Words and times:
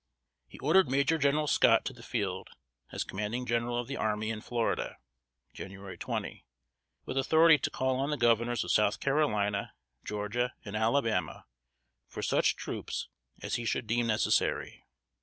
He 0.47 0.57
ordered 0.57 0.89
Major 0.89 1.19
General 1.19 1.45
Scott 1.45 1.85
to 1.85 1.93
the 1.93 2.01
field, 2.01 2.49
as 2.91 3.03
Commanding 3.03 3.45
General 3.45 3.77
of 3.77 3.87
the 3.87 3.97
army 3.97 4.31
in 4.31 4.41
Florida 4.41 4.97
(Jan. 5.53 5.69
20), 5.95 6.43
with 7.05 7.19
authority 7.19 7.59
to 7.59 7.69
call 7.69 7.97
on 7.99 8.09
the 8.09 8.17
Governors 8.17 8.63
of 8.63 8.71
South 8.71 8.99
Carolina, 8.99 9.75
Georgia 10.03 10.55
and 10.65 10.75
Alabama 10.75 11.45
for 12.07 12.23
such 12.23 12.55
troops 12.55 13.09
as 13.43 13.57
he 13.57 13.63
should 13.65 13.85
deem 13.85 14.07
necessary. 14.07 14.87